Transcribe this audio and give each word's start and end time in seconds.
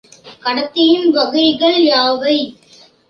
கடத்தியின் 0.39 1.11
வகைகள் 1.11 1.79
யாவை? 1.83 2.37